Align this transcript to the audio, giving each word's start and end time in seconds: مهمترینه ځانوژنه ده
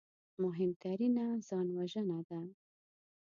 مهمترینه 0.43 1.25
ځانوژنه 1.47 2.19
ده 2.29 2.39